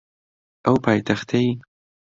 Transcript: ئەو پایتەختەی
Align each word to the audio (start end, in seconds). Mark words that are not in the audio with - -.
ئەو 0.65 0.75
پایتەختەی 0.83 1.47